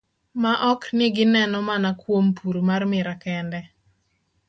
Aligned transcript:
Maok 0.41 0.81
ni 0.97 1.07
gigeno 1.15 1.59
mana 1.69 1.89
kuom 2.01 2.25
pur 2.37 2.55
mar 2.69 2.81
miraa 2.91 3.17
kende. 3.23 3.59